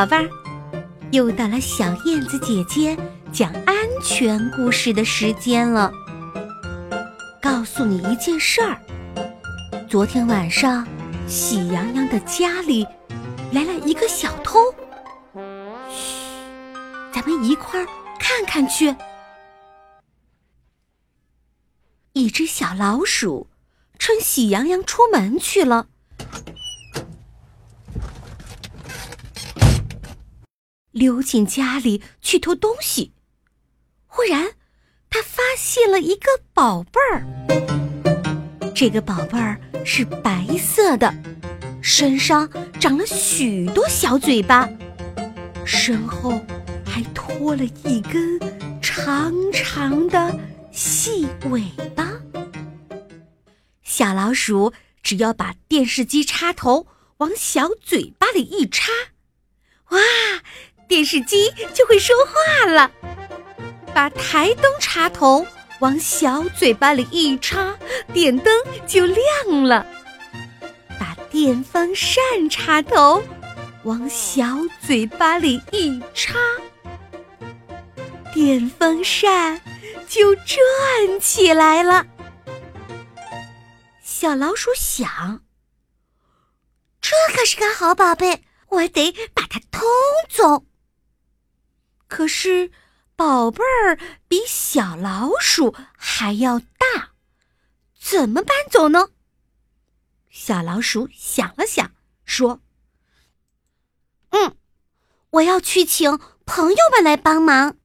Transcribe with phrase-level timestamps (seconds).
[0.00, 0.30] 宝贝儿，
[1.12, 2.96] 又到了小燕子姐姐
[3.30, 5.92] 讲安全故事的时间了。
[7.38, 8.80] 告诉你一件事儿：
[9.90, 10.88] 昨天晚上，
[11.26, 12.82] 喜羊羊的家里
[13.52, 14.58] 来了一个小偷。
[15.90, 16.24] 嘘，
[17.12, 17.86] 咱们一块儿
[18.18, 18.96] 看看去。
[22.14, 23.48] 一只小老鼠
[23.98, 25.88] 趁喜羊羊出门去了。
[30.92, 33.12] 溜进家里去偷东西，
[34.06, 34.52] 忽然，
[35.08, 37.24] 他发现了一个宝贝儿。
[38.74, 41.14] 这个宝贝儿是白色的，
[41.82, 44.68] 身上长了许多小嘴巴，
[45.64, 46.40] 身后
[46.84, 48.38] 还拖了一根
[48.80, 50.38] 长长的
[50.72, 51.62] 细尾
[51.94, 52.10] 巴。
[53.82, 56.86] 小老鼠只要把电视机插头
[57.18, 58.90] 往小嘴巴里一插，
[59.90, 59.98] 哇！
[60.90, 62.90] 电视机就会说话了。
[63.94, 65.46] 把台灯插头
[65.78, 67.78] 往小嘴巴里一插，
[68.12, 68.52] 电灯
[68.88, 69.86] 就亮了。
[70.98, 73.22] 把电风扇插头
[73.84, 74.44] 往小
[74.84, 76.34] 嘴巴里一插，
[78.34, 79.60] 电风扇
[80.08, 82.04] 就转起来了。
[84.02, 85.40] 小老鼠想：
[87.00, 89.86] 这可是个好宝贝，我得把它偷
[90.28, 90.64] 走。
[92.10, 92.72] 可是，
[93.14, 97.12] 宝贝儿比小老鼠还要大，
[97.96, 99.10] 怎么搬走呢？
[100.28, 101.92] 小老鼠想了想，
[102.24, 102.60] 说
[104.30, 104.56] ：“嗯，
[105.30, 107.76] 我要去请朋友们来帮忙。”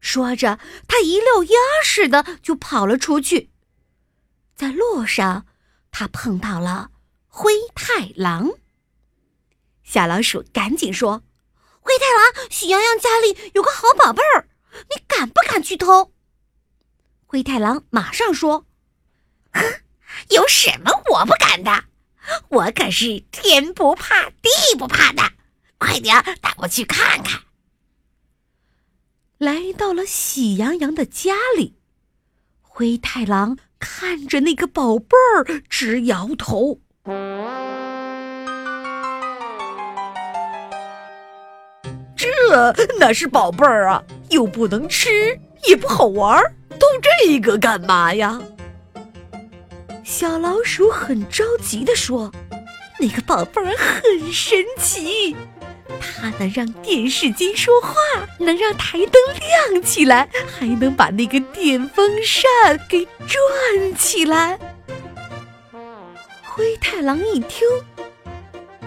[0.00, 3.52] 说着，他一溜烟似的就跑了出去。
[4.56, 5.46] 在路上，
[5.92, 6.90] 他碰到了
[7.28, 8.50] 灰太狼。
[9.84, 11.22] 小老鼠赶紧说。
[11.86, 14.48] 灰太狼，喜羊羊家里有个好宝贝儿，
[14.90, 16.12] 你敢不敢去偷？
[17.26, 18.66] 灰太狼马上说
[19.54, 19.62] ：“哼，
[20.34, 21.84] 有什么我不敢的？
[22.48, 25.22] 我可是天不怕地不怕的，
[25.78, 27.42] 快点带我去看看。”
[29.38, 31.76] 来到了喜羊羊的家里，
[32.62, 36.80] 灰太狼看着那个宝贝儿直摇头。
[42.48, 44.02] 这那是宝贝儿啊？
[44.30, 48.40] 又不能吃，也不好玩儿，偷这个干嘛呀？
[50.04, 52.32] 小老鼠很着急地说
[53.00, 55.34] ：“那个宝贝儿很神奇，
[56.00, 57.94] 它能让电视机说话，
[58.38, 59.12] 能让台灯
[59.72, 62.46] 亮起来，还能把那个电风扇
[62.88, 64.58] 给转起来。”
[66.44, 67.66] 灰太狼一听，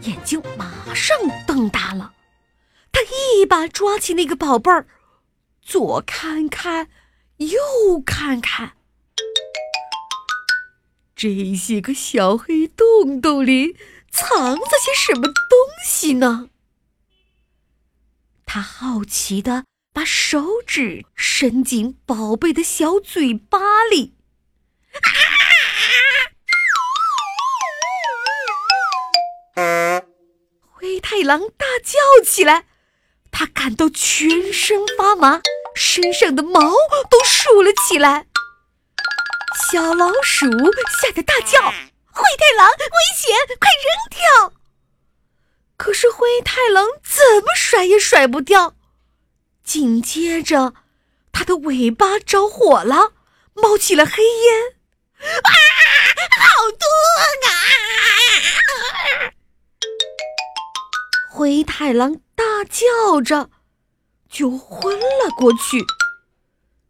[0.00, 2.10] 眼睛马上瞪大了。
[2.92, 4.86] 他一把抓起那个宝贝儿，
[5.62, 6.88] 左看看，
[7.38, 8.76] 右看看，
[11.16, 13.76] 这些个小黑洞洞里
[14.10, 16.50] 藏着些什么东西呢？
[18.44, 19.64] 他好奇的
[19.94, 24.14] 把手指伸进宝贝的小嘴巴里，
[30.70, 32.66] 灰太狼大叫起来。
[33.32, 35.40] 他感到全身发麻，
[35.74, 36.60] 身上的毛
[37.10, 38.26] 都竖了起来。
[39.70, 40.46] 小老鼠
[41.00, 41.60] 吓得大叫
[42.12, 42.76] ：“灰太狼，危
[43.16, 43.34] 险！
[43.58, 44.52] 快扔掉！”
[45.76, 48.74] 可是灰太狼怎么甩也甩不掉。
[49.64, 50.74] 紧接着，
[51.32, 53.12] 它的尾巴着火了，
[53.54, 54.76] 冒起了黑烟。
[55.42, 55.50] 啊，
[56.38, 56.78] 好痛
[57.48, 57.50] 啊！
[61.30, 62.20] 灰太狼。
[62.42, 63.50] 大叫着，
[64.28, 65.84] 就昏了过去。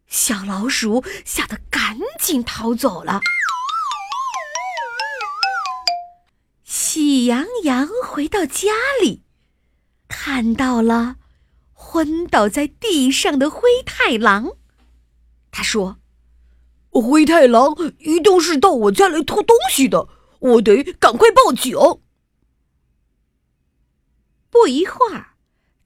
[0.07, 3.21] 小老鼠吓得赶紧逃走了。
[6.63, 9.21] 喜羊羊回到家里，
[10.07, 11.17] 看到了
[11.71, 14.53] 昏倒在地上的灰太狼。
[15.51, 15.99] 他说
[16.89, 20.07] ：“灰太狼一定是到我家来偷东西的，
[20.39, 21.77] 我得赶快报警。”
[24.49, 25.32] 不一会儿。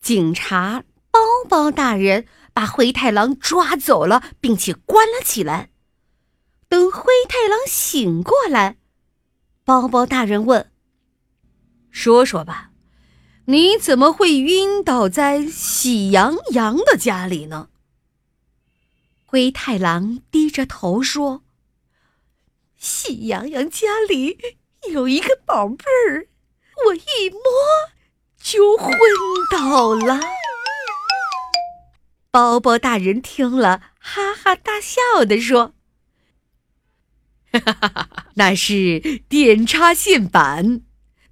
[0.08, 1.20] 警察包
[1.50, 5.70] 包大人把灰太狼抓走了，并且关了起来。
[6.70, 8.78] 等灰太狼醒过来，
[9.66, 10.72] 包包大人问
[11.92, 12.72] ：“说说吧，
[13.48, 17.68] 你怎么会晕倒在喜羊羊的家里呢？”
[19.28, 21.44] 灰太狼低着头说
[22.80, 24.38] ：“喜羊羊家里
[24.90, 26.30] 有一个宝贝儿，
[26.86, 27.42] 我一摸。”
[28.42, 28.92] 就昏
[29.52, 30.20] 倒了。
[32.30, 35.74] 包包大人听了，哈哈大笑的说
[37.52, 40.82] ：“哈哈哈哈，那是电插线板，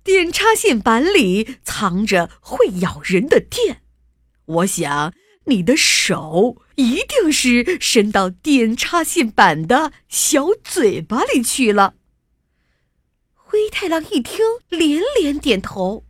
[0.03, 3.83] 电插线板里藏着会咬人的电。
[4.45, 5.13] 我想
[5.45, 11.95] 你的手一定是伸到电插线板的小嘴巴里去了。”
[13.35, 16.03] 灰太狼一听，连连点头：“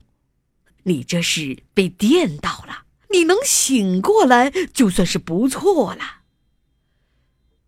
[0.85, 6.23] 你这是被电到了。”你能醒过来就算是不错了。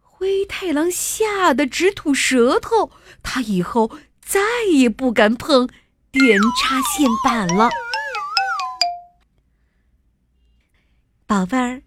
[0.01, 2.91] 灰太狼吓得直吐舌头，
[3.23, 3.91] 他以后
[4.21, 5.69] 再也不敢碰
[6.11, 7.69] 电插线板了。
[11.25, 11.81] 宝贝儿，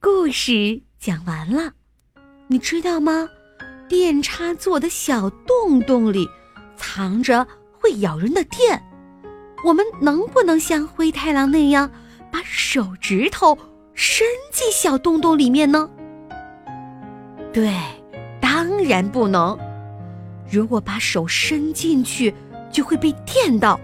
[0.00, 1.74] 故事讲完了，
[2.48, 3.28] 你知道吗？
[3.88, 6.28] 电插座的小洞洞里
[6.76, 7.46] 藏着
[7.78, 8.82] 会咬人的电，
[9.64, 11.90] 我们能不能像灰太狼那样？
[12.30, 13.56] 把手指头
[13.94, 15.88] 伸进小洞洞里面呢？
[17.52, 17.72] 对，
[18.40, 19.56] 当然不能。
[20.50, 22.34] 如果把手伸进去，
[22.70, 23.80] 就会被电到，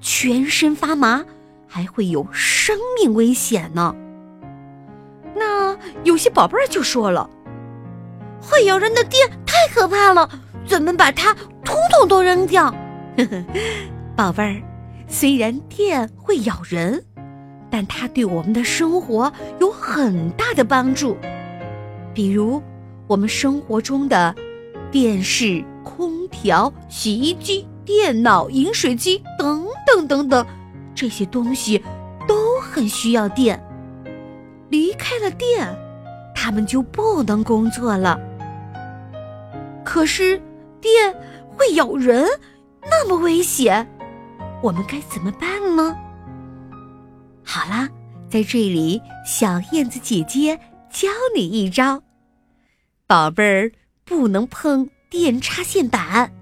[0.00, 1.24] 全身发麻，
[1.66, 3.94] 还会有生命危险呢。
[5.34, 7.30] 那有些宝贝儿就说了
[8.42, 10.28] ：“会咬人的电太可怕了，
[10.66, 11.32] 怎么把它
[11.64, 12.64] 统统都扔掉？”
[13.16, 13.44] 呵呵，
[14.16, 14.62] 宝贝儿，
[15.14, 17.04] 虽然电会咬人。
[17.70, 21.16] 但它对我们的生活有很大的帮助，
[22.14, 22.62] 比如
[23.08, 24.32] 我们生活中的
[24.92, 30.46] 电视、空调、洗衣机、电脑、饮水机等等等等，
[30.94, 31.82] 这些东西
[32.28, 33.60] 都很需要电。
[34.68, 35.76] 离开了电，
[36.32, 38.20] 它们就不能工作了。
[39.84, 40.40] 可是
[40.80, 41.12] 电
[41.48, 42.24] 会咬人，
[42.82, 43.84] 那么危险，
[44.64, 45.94] 我们该怎么办呢？
[47.44, 47.86] 好啦，
[48.30, 50.58] 在这里，小燕子姐姐
[50.90, 51.06] 教
[51.36, 52.02] 你一招：
[53.06, 53.70] 宝贝儿，
[54.06, 56.32] 不能碰电插线板，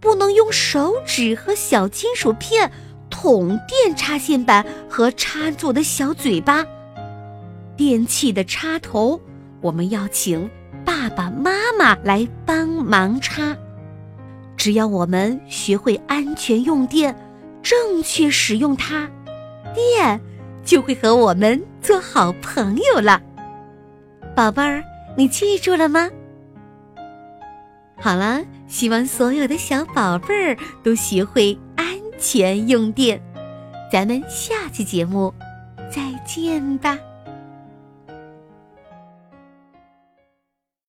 [0.00, 2.68] 不能用手指和小金属片
[3.08, 6.66] 捅电插线板和插座的小嘴巴。
[7.76, 9.20] 电器的插头，
[9.60, 10.50] 我们要请
[10.84, 13.56] 爸爸妈妈来帮忙插。
[14.56, 17.16] 只要我们学会安全用电，
[17.62, 19.08] 正确使用它，
[19.74, 20.20] 电。
[20.64, 23.20] 就会和我们做好朋友了，
[24.32, 24.80] 宝贝儿，
[25.16, 26.08] 你记住了吗？
[27.96, 31.84] 好了，希望所有的小宝贝儿都学会安
[32.16, 33.20] 全用电。
[33.90, 35.34] 咱们下期节目
[35.90, 36.96] 再见吧。